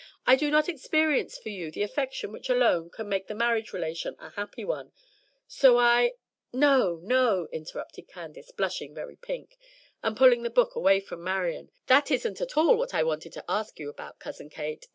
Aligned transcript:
I 0.25 0.35
do 0.35 0.49
not 0.49 0.67
experience 0.67 1.37
for 1.37 1.49
you 1.49 1.69
the 1.69 1.83
affection 1.83 2.31
which 2.31 2.49
alone 2.49 2.89
can 2.89 3.07
make 3.07 3.27
the 3.27 3.35
marriage 3.35 3.71
relation 3.71 4.15
a 4.17 4.31
happy 4.31 4.65
one; 4.65 4.91
so 5.47 5.77
I'" 5.77 6.13
"No, 6.65 6.95
no," 7.03 7.47
interrupted 7.51 8.07
Candace, 8.07 8.49
blushing 8.51 8.95
very 8.95 9.15
pink, 9.17 9.59
and 10.01 10.17
pulling 10.17 10.41
the 10.41 10.49
book 10.49 10.73
away 10.73 11.01
from 11.01 11.23
Marian; 11.23 11.69
"that 11.85 12.09
isn't 12.09 12.41
at 12.41 12.57
all 12.57 12.77
what 12.77 12.95
I 12.95 13.03
wanted 13.03 13.31
to 13.33 13.45
ask 13.47 13.77
you 13.77 13.89
about, 13.91 14.17
Cousin 14.17 14.49
Kate. 14.49 14.87